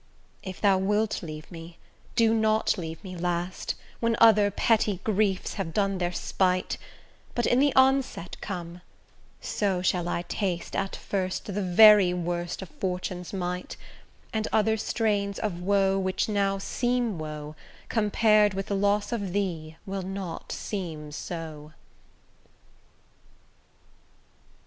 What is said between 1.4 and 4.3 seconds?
me, do not leave me last, When